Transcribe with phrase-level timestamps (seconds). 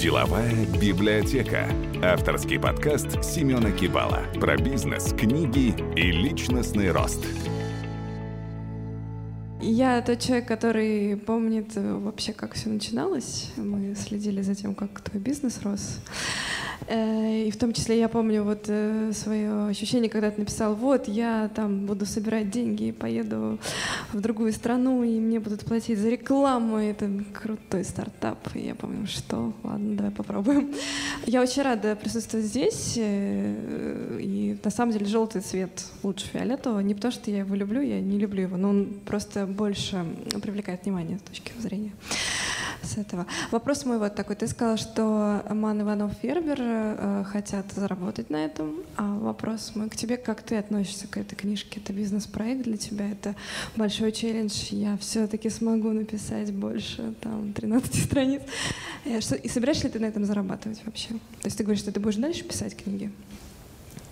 [0.00, 1.68] Деловая библиотека.
[2.02, 7.22] Авторский подкаст Семена Кибала про бизнес, книги и личностный рост.
[9.60, 13.50] Я тот человек, который помнит э, вообще, как все начиналось.
[13.58, 16.00] Мы следили за тем, как твой бизнес рос.
[16.88, 21.08] Э, и в том числе я помню вот э, свое ощущение, когда ты написал, вот
[21.08, 23.58] я там буду собирать деньги поеду
[24.12, 28.38] в другую страну, и мне будут платить за рекламу, это крутой стартап.
[28.54, 30.74] И я помню, что, ладно, давай попробуем.
[31.26, 36.94] Я очень рада присутствовать здесь, э, и на самом деле желтый цвет лучше фиолетового, не
[36.94, 40.04] потому что я его люблю, я не люблю его, но он просто больше
[40.42, 41.92] привлекает внимание с точки зрения
[42.90, 43.26] с этого.
[43.50, 44.36] Вопрос мой вот такой.
[44.36, 48.74] Ты сказал, что Ман Иванов Фербер э, хотят заработать на этом.
[48.96, 51.80] А вопрос мой к тебе, как ты относишься к этой книжке?
[51.80, 53.10] Это бизнес-проект для тебя?
[53.10, 53.34] Это
[53.76, 54.68] большой челлендж?
[54.70, 58.42] Я все-таки смогу написать больше там 13 страниц.
[59.04, 61.08] И, э, что, и собираешься ли ты на этом зарабатывать вообще?
[61.08, 63.10] То есть ты говоришь, что ты будешь дальше писать книги?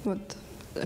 [0.05, 0.36] Вот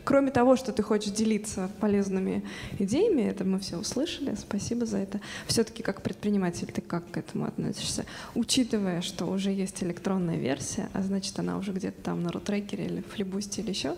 [0.04, 2.42] кроме того, что ты хочешь делиться полезными
[2.78, 5.20] идеями, это мы все услышали, спасибо за это.
[5.46, 8.04] Все-таки как предприниматель ты как к этому относишься?
[8.34, 13.00] Учитывая, что уже есть электронная версия, а значит она уже где-то там на рутрекере или
[13.00, 13.96] флибусте или еще,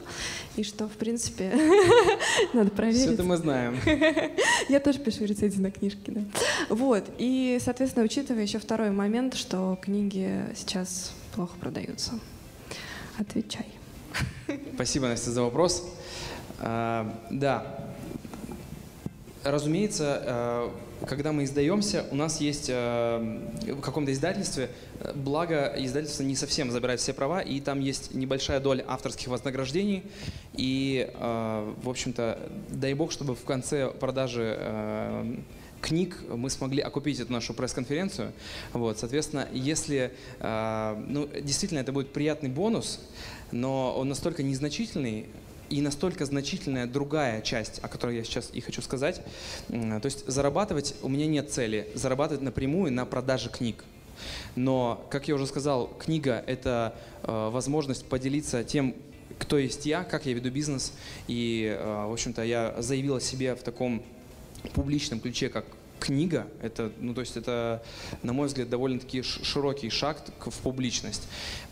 [0.56, 1.52] и что, в принципе,
[2.54, 3.02] надо проверить.
[3.02, 3.78] Все это мы знаем.
[4.68, 6.20] Я тоже пишу рецензии на книжки, да.
[6.68, 12.12] Вот, и, соответственно, учитывая еще второй момент, что книги сейчас плохо продаются.
[13.18, 13.66] Отвечай.
[14.74, 15.84] Спасибо, Настя, за вопрос.
[16.58, 17.66] А, да,
[19.42, 20.74] разумеется, а,
[21.06, 23.20] когда мы издаемся, у нас есть а,
[23.66, 24.70] в каком-то издательстве,
[25.14, 30.04] благо издательство не совсем забирает все права, и там есть небольшая доля авторских вознаграждений,
[30.54, 32.38] и, в общем-то,
[32.70, 34.58] дай бог, чтобы в конце продажи
[35.82, 38.32] книг мы смогли окупить эту нашу пресс-конференцию.
[38.72, 43.00] Вот, соответственно, если, ну, действительно, это будет приятный бонус,
[43.54, 45.26] но он настолько незначительный,
[45.70, 49.22] и настолько значительная другая часть, о которой я сейчас и хочу сказать.
[49.68, 53.84] То есть зарабатывать у меня нет цели, зарабатывать напрямую на продаже книг.
[54.56, 58.94] Но, как я уже сказал, книга— это э, возможность поделиться тем,
[59.38, 60.92] кто есть я, как я веду бизнес.
[61.26, 64.04] И, э, в общем-то, я заявил о себе в таком
[64.74, 65.64] публичном ключе, как
[66.00, 67.82] книга, это, ну, то есть это,
[68.22, 71.22] на мой взгляд, довольно-таки широкий шаг в публичность.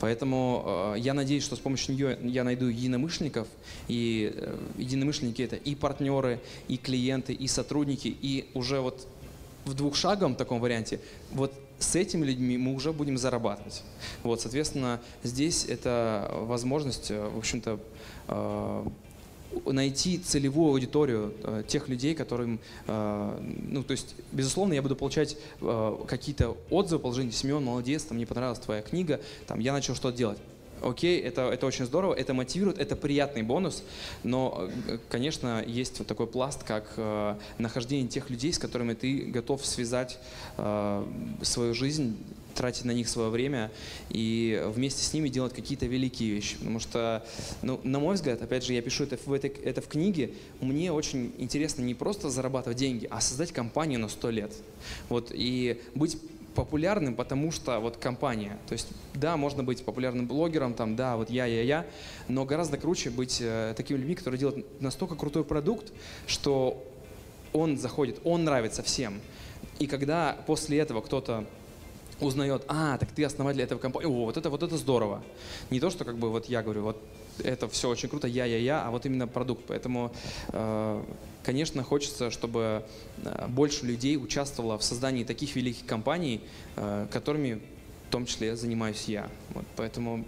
[0.01, 3.49] Поэтому э, я надеюсь, что с помощью нее я найду единомышленников,
[3.89, 9.07] и э, единомышленники это и партнеры, и клиенты, и сотрудники, и уже вот
[9.65, 11.01] в двухшаговом таком варианте,
[11.31, 13.83] вот с этими людьми мы уже будем зарабатывать.
[14.23, 17.79] Вот, соответственно, здесь это возможность, э, в общем-то,
[18.29, 18.87] э,
[19.67, 25.37] найти целевую аудиторию э, тех людей, которым, э, ну, то есть, безусловно, я буду получать
[25.61, 30.17] э, какие-то отзывы, положения, Семен, молодец, там, мне понравилась твоя книга, там, я начал что-то
[30.17, 30.39] делать.
[30.83, 33.85] Окей, это, это очень здорово, это мотивирует, это приятный бонус,
[34.25, 39.27] но, э, конечно, есть вот такой пласт, как э, нахождение тех людей, с которыми ты
[39.27, 40.19] готов связать
[40.59, 41.05] э,
[41.43, 42.17] свою жизнь
[42.55, 43.71] тратить на них свое время
[44.11, 46.57] и вместе с ними делать какие-то великие вещи.
[46.59, 47.25] Потому что,
[47.63, 50.93] ну, на мой взгляд, опять же, я пишу это в, этой, это в книге, мне
[50.93, 54.53] очень интересно не просто зарабатывать деньги, а создать компанию на сто лет.
[55.09, 56.19] Вот, и быть
[56.55, 58.59] популярным, потому что вот компания.
[58.69, 61.87] То есть, да, можно быть популярным блогером, там, да, вот я, я, я,
[62.29, 65.93] но гораздо круче быть э, такими людьми, которые делают настолько крутой продукт,
[66.27, 66.85] что
[67.53, 69.21] он заходит, он нравится всем.
[69.79, 71.45] И когда после этого кто-то
[72.27, 75.23] узнает, а, так ты основатель этого компании, о, вот это, вот это здорово.
[75.71, 77.03] Не то, что как бы вот я говорю, вот
[77.39, 79.65] это все очень круто, я, я, я, а вот именно продукт.
[79.67, 80.13] Поэтому,
[80.49, 81.03] э,
[81.43, 82.85] конечно, хочется, чтобы
[83.25, 86.41] э, больше людей участвовало в создании таких великих компаний,
[86.77, 87.61] э, которыми
[88.09, 89.31] в том числе занимаюсь я.
[89.55, 90.25] Вот, поэтому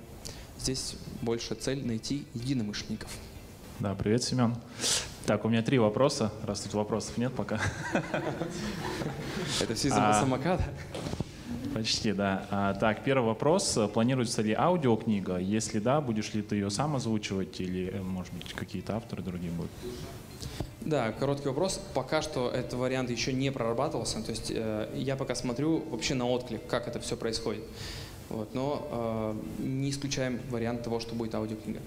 [0.59, 3.11] здесь больше цель найти единомышленников.
[3.81, 4.55] Да, привет, Семен.
[5.27, 7.61] Так, у меня три вопроса, раз тут вопросов нет пока.
[9.61, 10.65] Это все из-за а, самоката?
[11.75, 12.47] Почти, да.
[12.53, 13.77] А, так, первый вопрос.
[13.93, 15.39] Планируется ли аудиокнига?
[15.39, 19.51] Если да, будешь ли ты ее сам озвучивать или, э, может быть, какие-то авторы другие
[19.51, 19.73] будут?
[20.83, 21.81] Да, короткий вопрос.
[21.93, 24.23] Пока что этот вариант еще не прорабатывался.
[24.23, 27.65] То есть э, я пока смотрю вообще на отклик, как это все происходит.
[28.29, 31.81] Вот, но э, не исключаем вариант того, что будет аудиокнига.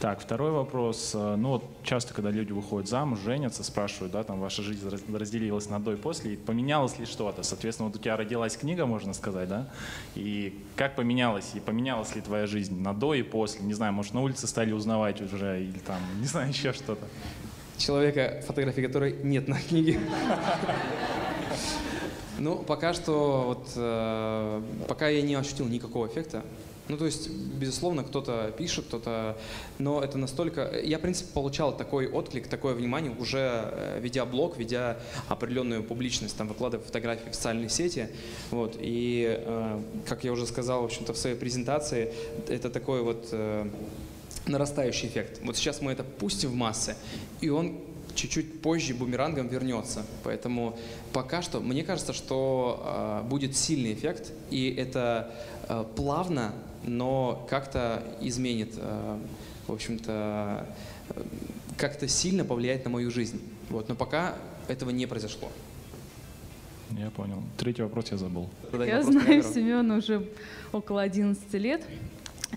[0.00, 1.10] Так, второй вопрос.
[1.14, 5.68] Э, ну вот часто, когда люди выходят замуж, женятся, спрашивают, да, там ваша жизнь разделилась
[5.68, 7.42] на до и после, и поменялось ли что-то?
[7.42, 9.68] Соответственно, вот у тебя родилась книга, можно сказать, да?
[10.14, 11.50] И как поменялась?
[11.54, 13.62] И поменялась ли твоя жизнь на до и после?
[13.62, 17.04] Не знаю, может, на улице стали узнавать уже, или там, не знаю, еще что-то.
[17.76, 19.98] Человека, фотографии которой нет на книге.
[22.38, 26.44] Ну, пока что, вот, э, пока я не ощутил никакого эффекта.
[26.88, 29.36] Ну, то есть, безусловно, кто-то пишет, кто-то...
[29.78, 30.80] Но это настолько...
[30.80, 34.96] Я, в принципе, получал такой отклик, такое внимание, уже э, ведя блог, ведя
[35.28, 38.08] определенную публичность, там, выкладывая фотографии в социальные сети.
[38.50, 38.76] Вот.
[38.80, 42.12] И, э, как я уже сказал, в общем-то, в своей презентации,
[42.48, 43.68] это такой вот э,
[44.46, 45.40] нарастающий эффект.
[45.44, 46.96] Вот сейчас мы это пустим в массы,
[47.40, 47.78] и он
[48.14, 50.04] чуть-чуть позже бумерангом вернется.
[50.24, 50.76] Поэтому
[51.12, 55.32] пока что, мне кажется, что э, будет сильный эффект, и это
[55.68, 56.52] э, плавно,
[56.84, 59.18] но как-то изменит, э,
[59.66, 60.66] в общем-то,
[61.10, 61.22] э,
[61.76, 63.40] как-то сильно повлияет на мою жизнь.
[63.70, 63.88] Вот.
[63.88, 64.36] Но пока
[64.68, 65.50] этого не произошло.
[66.90, 67.42] Я понял.
[67.56, 68.48] Третий вопрос я забыл.
[68.72, 69.42] Я знаю.
[69.42, 70.26] Семена уже
[70.72, 71.82] около 11 лет.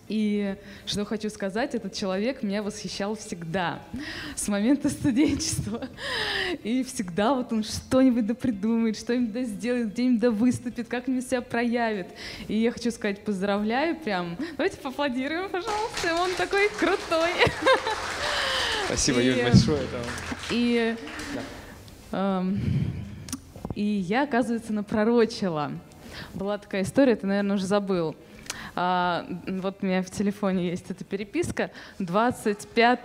[0.07, 0.55] И
[0.85, 3.81] что хочу сказать, этот человек меня восхищал всегда,
[4.35, 5.87] с момента студенчества.
[6.63, 11.41] И всегда вот он что-нибудь да придумает, что-нибудь да сделает, где-нибудь да выступит, как-нибудь себя
[11.41, 12.07] проявит.
[12.47, 14.37] И я хочу сказать, поздравляю прям.
[14.57, 17.29] Давайте поаплодируем, пожалуйста, он такой крутой.
[18.87, 19.77] Спасибо, И- Юль, большое.
[19.79, 20.03] это-
[20.51, 20.95] И,
[22.11, 22.59] эм,
[23.75, 25.71] и я, оказывается, напророчила.
[26.33, 28.15] Была такая история, ты, наверное, уже забыл.
[28.75, 31.71] А, вот у меня в телефоне есть эта переписка.
[31.99, 32.99] 25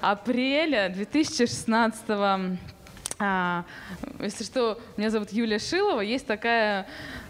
[0.00, 2.58] апреля 2016
[3.20, 3.64] а,
[4.18, 6.00] если что, меня зовут Юлия Шилова.
[6.00, 6.86] Есть такая,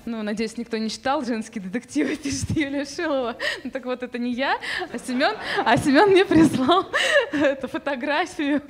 [0.07, 3.37] ну, надеюсь, никто не читал женские детективы, пишет Юлия Шилова.
[3.63, 4.59] Ну, так вот, это не я,
[4.91, 6.91] а Семен, а Семен мне прислал
[7.33, 8.63] эту фотографию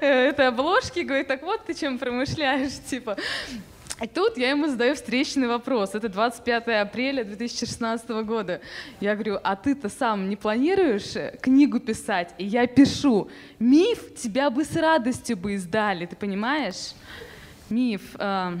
[0.00, 3.16] э, этой обложки, говорит, так вот ты чем промышляешь, типа.
[4.02, 5.94] И тут я ему задаю встречный вопрос.
[5.94, 8.60] Это 25 апреля 2016 года.
[9.00, 12.34] Я говорю, а ты-то сам не планируешь э, книгу писать?
[12.36, 16.92] И я пишу, миф тебя бы с радостью бы издали, ты понимаешь?
[17.70, 18.02] Миф.
[18.18, 18.58] э,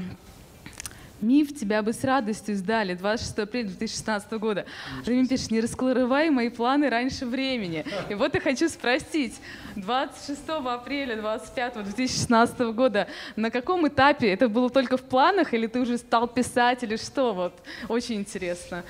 [1.20, 4.66] Миф тебя бы с радостью издали 26 апреля 2016 года.
[5.06, 7.84] Мне пишешь, не раскрывай мои планы раньше времени.
[8.10, 9.34] И вот я хочу спросить,
[9.76, 15.80] 26 апреля 25 2016 года, на каком этапе это было только в планах, или ты
[15.80, 17.32] уже стал писать, или что?
[17.32, 17.54] Вот,
[17.88, 18.84] очень интересно.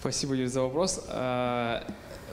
[0.00, 1.06] Спасибо, Юль, за вопрос.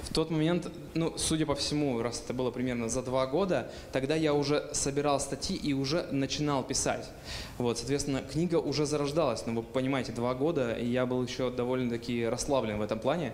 [0.04, 4.16] В тот момент, ну, судя по всему, раз это было примерно за два года, тогда
[4.16, 7.10] я уже собирал статьи и уже начинал писать.
[7.58, 9.44] Вот, соответственно, книга уже зарождалась.
[9.46, 13.34] Ну, вы понимаете, два года, и я был еще довольно-таки расслаблен в этом плане.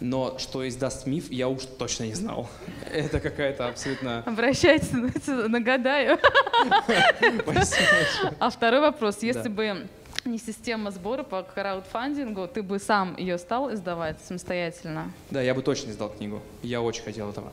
[0.00, 2.48] Но что издаст миф, я уж точно не знал.
[2.92, 4.22] Это какая-то абсолютно...
[4.26, 4.90] Обращайтесь,
[5.26, 6.18] нагадаю.
[6.84, 8.34] Спасибо большое.
[8.38, 9.22] А второй вопрос.
[9.22, 9.86] Если бы
[10.26, 15.12] не система сбора по краудфандингу, ты бы сам ее стал издавать самостоятельно?
[15.30, 16.40] Да, я бы точно издал книгу.
[16.62, 17.52] Я очень хотел этого.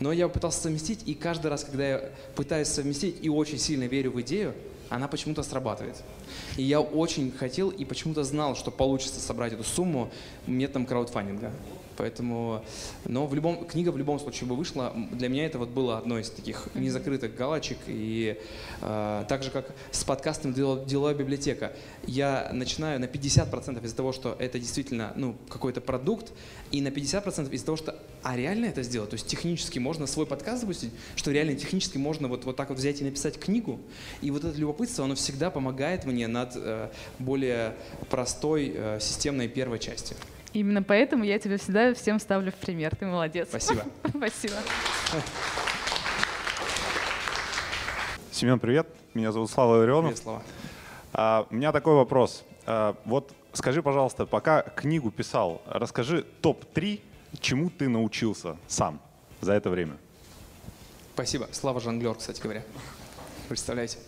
[0.00, 4.12] Но я пытался совместить, и каждый раз, когда я пытаюсь совместить и очень сильно верю
[4.12, 4.54] в идею,
[4.90, 6.02] она почему-то срабатывает.
[6.56, 10.10] И я очень хотел и почему-то знал, что получится собрать эту сумму
[10.46, 11.52] методом краудфандинга.
[11.98, 12.64] Поэтому,
[13.04, 14.94] но в любом, книга в любом случае бы вышла.
[15.10, 17.76] Для меня это вот было одной из таких незакрытых галочек.
[17.88, 18.38] И
[18.80, 21.72] э, так же, как с подкастом «Дело- «Деловая библиотека»,
[22.06, 26.32] я начинаю на 50% из-за того, что это действительно ну, какой-то продукт,
[26.70, 29.10] и на 50% из-за того, что а реально это сделать?
[29.10, 32.78] То есть технически можно свой подкаст запустить, что реально технически можно вот, вот так вот
[32.78, 33.80] взять и написать книгу.
[34.22, 37.74] И вот это любопытство, оно всегда помогает мне над э, более
[38.08, 40.14] простой э, системной первой части.
[40.52, 42.96] Именно поэтому я тебя всегда всем ставлю в пример.
[42.96, 43.48] Ты молодец.
[43.48, 43.84] Спасибо.
[44.08, 44.54] Спасибо.
[48.32, 48.88] Семен, привет.
[49.14, 50.14] Меня зовут Слава Ларионов.
[50.14, 50.42] Две слова.
[51.12, 52.44] А, у меня такой вопрос.
[52.66, 57.00] А, вот скажи, пожалуйста, пока книгу писал, расскажи топ-3,
[57.40, 59.00] чему ты научился сам
[59.40, 59.96] за это время.
[61.14, 61.48] Спасибо.
[61.52, 62.62] Слава жонглер, кстати говоря.
[63.48, 63.98] Представляете?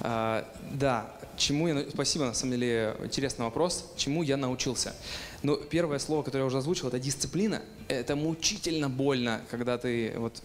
[0.00, 1.88] А, да, чему я...
[1.90, 3.92] Спасибо, на самом деле, интересный вопрос.
[3.96, 4.94] Чему я научился?
[5.42, 7.62] Ну, первое слово, которое я уже озвучил, это дисциплина.
[7.88, 10.42] Это мучительно больно, когда ты вот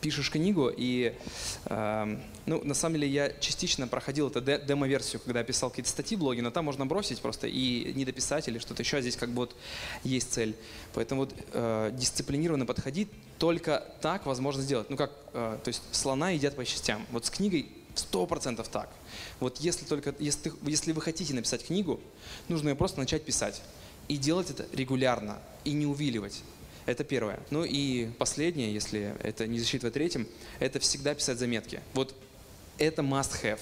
[0.00, 1.14] пишешь книгу, и,
[1.66, 5.90] эм, ну, на самом деле, я частично проходил это де- демо-версию, когда я писал какие-то
[5.90, 9.00] статьи в блоге, но там можно бросить просто и не дописать или что-то еще, а
[9.00, 9.56] здесь как бы вот
[10.02, 10.54] есть цель.
[10.94, 14.88] Поэтому вот э, дисциплинированно подходить, только так возможно сделать.
[14.90, 17.04] Ну, как, э, то есть слона едят по частям.
[17.10, 18.90] Вот с книгой сто процентов так.
[19.40, 22.00] Вот если только, если, если вы хотите написать книгу,
[22.48, 23.62] нужно ее просто начать писать.
[24.08, 26.42] И делать это регулярно, и не увиливать.
[26.86, 27.40] Это первое.
[27.50, 30.28] Ну и последнее, если это не засчитывать третьим,
[30.60, 31.80] это всегда писать заметки.
[31.94, 32.14] Вот
[32.76, 33.60] это must have.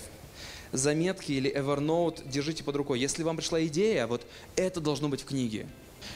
[0.73, 2.99] заметки или Evernote держите под рукой.
[2.99, 5.69] Если вам пришла идея, вот это должно быть в книге.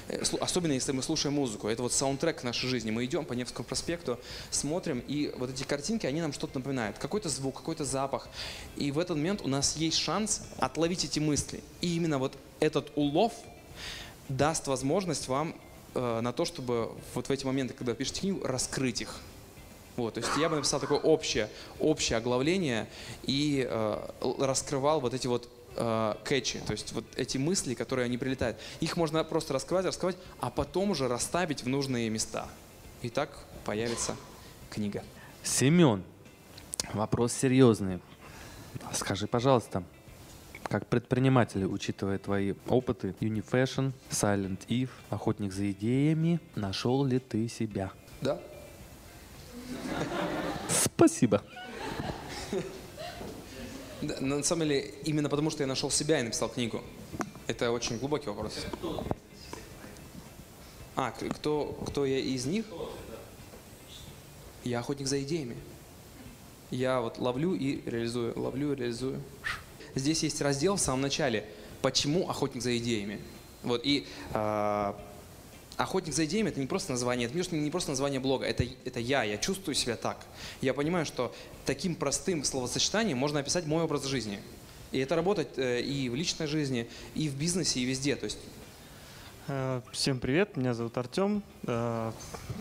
[0.08, 1.68] Э, особенно если мы слушаем музыку.
[1.68, 2.90] Это вот саундтрек нашей жизни.
[2.90, 4.18] Мы идем по Невскому проспекту,
[4.50, 6.98] смотрим, и вот эти картинки, они нам что-то напоминают.
[6.98, 8.28] Какой-то звук, какой-то запах.
[8.76, 11.62] И в этот момент у нас есть шанс отловить эти мысли.
[11.80, 13.32] И именно вот этот улов
[14.28, 15.54] даст возможность вам
[15.94, 19.20] э, на то, чтобы вот в эти моменты, когда пишете книгу, раскрыть их.
[19.96, 21.48] Вот, то есть я бы написал такое общее,
[21.80, 22.86] общее оглавление
[23.22, 28.18] и э, раскрывал вот эти вот э, кэчи, то есть вот эти мысли, которые они
[28.18, 28.58] прилетают.
[28.80, 32.48] Их можно просто раскрывать, раскрывать, а потом уже расставить в нужные места.
[33.02, 33.30] И так
[33.64, 34.16] появится
[34.70, 35.04] книга.
[35.42, 36.02] Семен,
[36.92, 38.00] вопрос серьезный.
[38.92, 39.84] Скажи, пожалуйста,
[40.68, 47.92] как предприниматель, учитывая твои опыты, Unifashion, Silent Eve, Охотник за идеями, нашел ли ты себя?
[48.20, 48.40] Да.
[50.68, 51.42] Спасибо.
[54.02, 56.82] Да, на самом деле, именно потому что я нашел себя и написал книгу.
[57.46, 58.54] Это очень глубокий вопрос.
[60.96, 62.66] А, кто, кто я из них?
[64.64, 65.56] Я охотник за идеями.
[66.70, 69.22] Я вот ловлю и реализую, ловлю и реализую.
[69.94, 71.48] Здесь есть раздел в самом начале
[71.80, 73.20] «Почему охотник за идеями?».
[73.62, 74.92] Вот, и э,
[75.76, 79.24] Охотник за идеями– это не просто название, это не просто название блога, это, это я,
[79.24, 80.18] я чувствую себя так.
[80.62, 81.34] Я понимаю, что
[81.66, 84.40] таким простым словосочетанием можно описать мой образ жизни.
[84.92, 88.16] И это работает э, и в личной жизни, и в бизнесе, и везде.
[88.16, 88.38] То есть
[89.92, 91.40] всем привет, меня зовут Артем.
[91.68, 92.10] Э,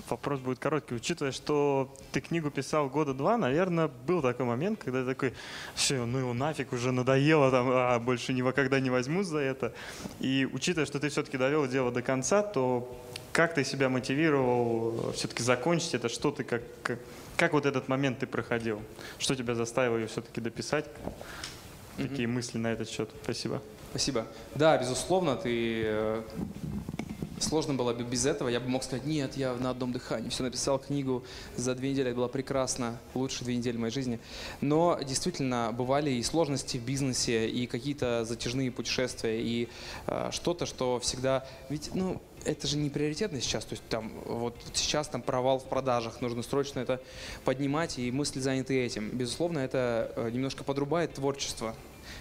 [0.08, 0.94] вопрос будет короткий.
[0.94, 5.34] Учитывая, что ты книгу писал года два, наверное, был такой момент, когда ты такой,
[5.74, 9.74] все, ну его нафиг уже надоело, там, а больше никогда не возьмусь за это.
[10.20, 12.96] И учитывая, что ты все-таки довел дело до конца, то
[13.34, 16.08] как ты себя мотивировал все-таки закончить это?
[16.08, 17.00] Что ты, как, как,
[17.36, 18.80] как вот этот момент ты проходил?
[19.18, 20.86] Что тебя заставило ее все-таки дописать?
[21.98, 22.28] Какие mm-hmm.
[22.28, 23.10] мысли на этот счет?
[23.24, 23.62] Спасибо.
[23.96, 24.28] Спасибо.
[24.56, 26.22] Да, безусловно, ты э,
[27.40, 28.50] сложно было бы без этого.
[28.50, 31.24] Я бы мог сказать, нет, я на одном дыхании все написал книгу
[31.56, 34.20] за две недели, это было прекрасно, лучшие две недели моей жизни.
[34.60, 39.70] Но действительно бывали и сложности в бизнесе, и какие-то затяжные путешествия, и
[40.08, 41.46] э, что-то, что всегда...
[41.70, 45.64] Ведь, ну, это же не приоритетно сейчас, то есть там вот сейчас там провал в
[45.70, 47.02] продажах, нужно срочно это
[47.46, 49.10] поднимать, и мысли заняты этим.
[49.12, 51.74] Безусловно, это э, немножко подрубает творчество,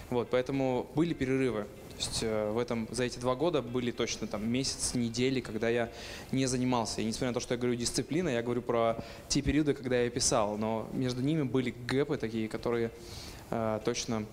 [0.09, 1.65] вот, поэтому были перерывы.
[1.95, 5.69] То есть э, в этом, за эти два года были точно там месяц, недели, когда
[5.69, 5.89] я
[6.31, 7.01] не занимался.
[7.01, 8.97] И несмотря на то, что я говорю дисциплина, я говорю про
[9.29, 10.57] те периоды, когда я писал.
[10.57, 12.91] Но между ними были гэпы такие, которые
[13.49, 14.25] э, точно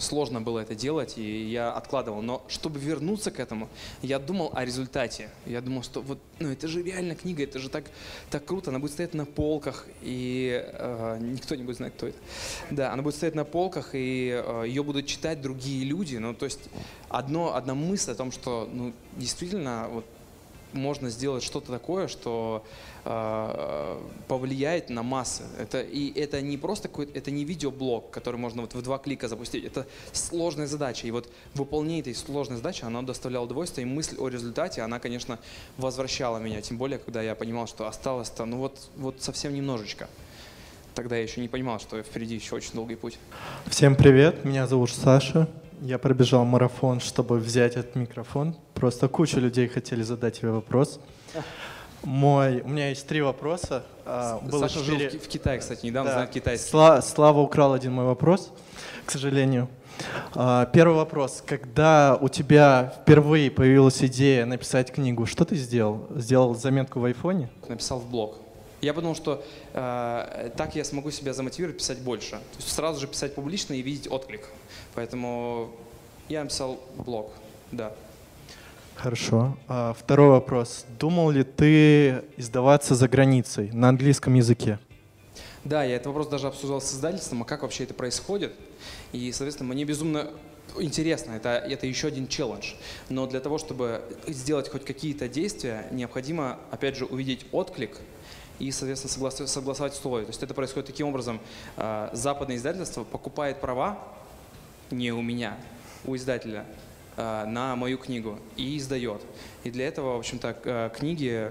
[0.00, 2.22] сложно было это делать, и я откладывал.
[2.22, 3.68] Но чтобы вернуться к этому,
[4.02, 5.30] я думал о результате.
[5.46, 7.84] Я думал, что вот, ну это же реально книга, это же так,
[8.30, 12.18] так круто, она будет стоять на полках, и э, никто не будет знать, кто это.
[12.70, 16.16] Да, она будет стоять на полках, и э, ее будут читать другие люди.
[16.16, 16.60] Ну, то есть
[17.08, 20.04] одно, одна мысль о том, что ну, действительно вот,
[20.72, 22.64] можно сделать что-то такое, что
[23.04, 25.44] э, повлияет на массы.
[25.58, 29.28] Это, и это не просто какой-то, это не видеоблог, который можно вот в два клика
[29.28, 29.64] запустить.
[29.64, 31.06] Это сложная задача.
[31.06, 33.86] И вот выполнение этой сложной задачи, она доставляла удовольствие.
[33.86, 35.38] И мысль о результате, она, конечно,
[35.76, 36.60] возвращала меня.
[36.60, 40.08] Тем более, когда я понимал, что осталось-то, ну вот, вот совсем немножечко.
[40.94, 43.18] Тогда я еще не понимал, что впереди еще очень долгий путь.
[43.66, 45.48] Всем привет, меня зовут Саша.
[45.84, 48.54] Я пробежал марафон, чтобы взять этот микрофон.
[48.72, 51.00] Просто куча людей хотели задать тебе вопрос.
[52.04, 53.82] Мой, у меня есть три вопроса.
[54.06, 55.10] А, было Саша 4...
[55.10, 56.14] жил в, Китае, кстати, недавно да.
[56.14, 56.70] знает китайский.
[56.70, 58.52] Сла, Слава украл один мой вопрос,
[59.04, 59.68] к сожалению.
[60.36, 61.42] А, первый вопрос.
[61.44, 66.06] Когда у тебя впервые появилась идея написать книгу, что ты сделал?
[66.14, 67.50] Сделал заметку в айфоне?
[67.68, 68.36] Написал в блог.
[68.82, 72.30] Я подумал, что э, так я смогу себя замотивировать писать больше.
[72.32, 74.48] То есть сразу же писать публично и видеть отклик.
[74.94, 75.70] Поэтому
[76.28, 77.30] я написал блог,
[77.70, 77.92] да.
[78.96, 79.56] Хорошо.
[79.68, 80.84] А, второй вопрос.
[80.98, 84.80] Думал ли ты издаваться за границей на английском языке?
[85.62, 88.52] Да, я этот вопрос даже обсуждал с издательством, а как вообще это происходит.
[89.12, 90.28] И, соответственно, мне безумно
[90.76, 92.74] интересно, это, это еще один челлендж.
[93.08, 98.00] Но для того, чтобы сделать хоть какие-то действия, необходимо, опять же, увидеть отклик
[98.62, 100.24] и, соответственно, согласовать, согласовать условия.
[100.24, 101.40] То есть это происходит таким образом.
[101.76, 103.98] А, западное издательство покупает права
[104.92, 105.56] не у меня,
[106.04, 106.64] у издателя,
[107.16, 109.20] а, на мою книгу и издает.
[109.64, 111.50] И для этого, в общем-то, а, книги,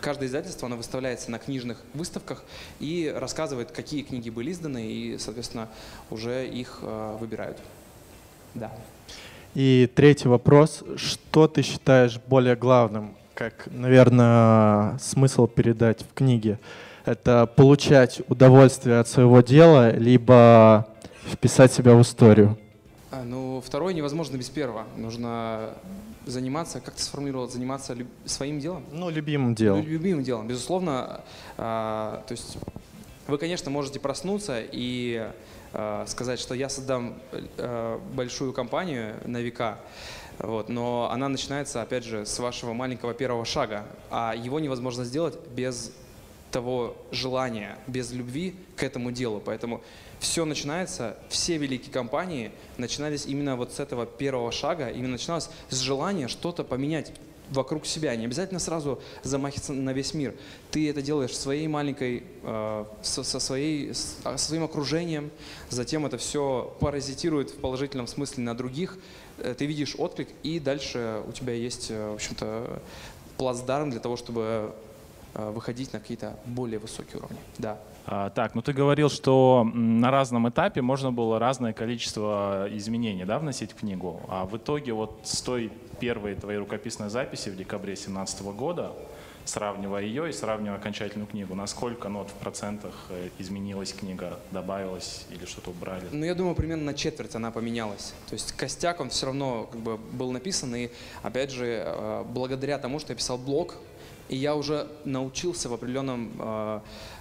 [0.00, 2.44] каждое издательство, оно выставляется на книжных выставках
[2.78, 5.68] и рассказывает, какие книги были изданы, и, соответственно,
[6.08, 6.82] уже их
[7.18, 7.58] выбирают.
[8.54, 8.70] Да.
[9.54, 10.84] И третий вопрос.
[10.94, 16.58] Что ты считаешь более главным как, наверное, смысл передать в книге.
[17.04, 20.86] Это получать удовольствие от своего дела, либо
[21.30, 22.56] вписать себя в историю?
[23.10, 24.84] А, ну, второе невозможно без первого.
[24.96, 25.70] Нужно
[26.26, 28.84] заниматься, как ты сформулировал, заниматься люб- своим делом?
[28.92, 29.80] Ну, любимым делом.
[29.80, 30.46] Ну, любимым делом.
[30.46, 31.20] Безусловно,
[31.58, 32.56] а, то есть
[33.26, 35.28] вы, конечно, можете проснуться и
[36.06, 37.18] сказать, что я создам
[37.56, 39.78] а, большую компанию на века,
[40.38, 45.38] вот, но она начинается, опять же, с вашего маленького первого шага, а его невозможно сделать
[45.54, 45.92] без
[46.50, 49.42] того желания, без любви к этому делу.
[49.44, 49.82] Поэтому
[50.20, 55.78] все начинается, все великие компании начинались именно вот с этого первого шага, именно начиналось с
[55.80, 57.12] желания что-то поменять
[57.52, 60.34] вокруг себя, не обязательно сразу замахиваться на весь мир.
[60.70, 63.92] Ты это делаешь своей маленькой, э, со, со, своей,
[64.24, 65.30] а, со своим окружением,
[65.68, 68.98] затем это все паразитирует в положительном смысле на других,
[69.38, 72.82] э, ты видишь отклик, и дальше у тебя есть, э, в общем-то,
[73.36, 74.72] плацдарм для того, чтобы
[75.34, 77.38] э, выходить на какие-то более высокие уровни.
[77.58, 77.78] Да.
[78.04, 83.38] А, так, ну ты говорил, что на разном этапе можно было разное количество изменений да,
[83.38, 84.20] вносить в книгу.
[84.28, 85.70] А в итоге вот с той
[86.02, 88.92] первой твоей рукописной записи в декабре 2017 года,
[89.44, 95.26] сравнивая ее и сравнивая окончательную книгу, насколько ну, вот в процентах э, изменилась книга, добавилась
[95.30, 96.04] или что-то убрали?
[96.10, 98.14] Ну, я думаю, примерно на четверть она поменялась.
[98.28, 100.90] То есть костяк, он все равно как бы был написан, и
[101.22, 103.76] опять же, э, благодаря тому, что я писал блог,
[104.28, 106.80] и я уже научился в определенном э,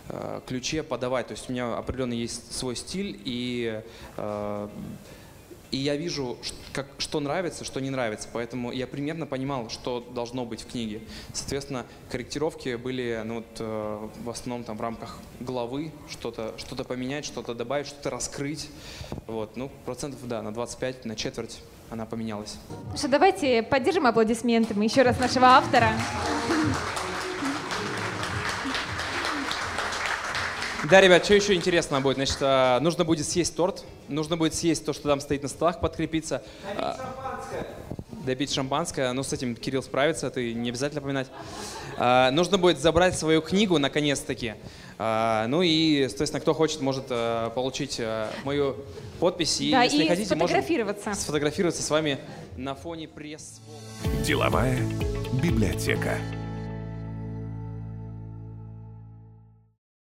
[0.09, 1.27] э, ключе подавать.
[1.27, 3.79] То есть у меня определенный есть свой стиль, и
[4.17, 4.67] э,
[5.71, 6.37] и я вижу,
[6.73, 8.27] как, что нравится, что не нравится.
[8.31, 11.01] Поэтому я примерно понимал, что должно быть в книге.
[11.33, 17.25] Соответственно, корректировки были ну, вот, э, в основном там, в рамках главы, что-то что поменять,
[17.25, 18.69] что-то добавить, что-то раскрыть.
[19.27, 19.55] Вот.
[19.55, 22.57] Ну, процентов, да, на 25, на четверть она поменялась.
[22.95, 25.93] Что, давайте поддержим аплодисментами еще раз нашего автора.
[30.91, 32.17] Да, ребят, что еще интересно будет?
[32.17, 35.79] Значит, а, нужно будет съесть торт, нужно будет съесть то, что там стоит на столах,
[35.79, 36.43] подкрепиться.
[36.65, 37.67] Допить а, шампанское.
[38.25, 39.13] Допить шампанское.
[39.13, 41.27] Ну, с этим Кирилл справится, ты не обязательно поминать.
[41.97, 44.55] А, нужно будет забрать свою книгу, наконец-таки.
[44.99, 48.01] Ну и, соответственно, кто хочет, может получить
[48.43, 48.75] мою
[49.21, 49.61] подпись.
[49.61, 51.09] И, да, если и хотите, сфотографироваться.
[51.09, 52.19] Можно сфотографироваться с вами
[52.57, 53.61] на фоне пресс
[54.25, 54.77] Деловая
[55.41, 56.17] библиотека.